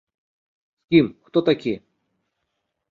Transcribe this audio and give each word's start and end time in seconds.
З 0.79 0.83
кім, 0.95 1.13
хто 1.29 1.41
такі? 1.53 1.79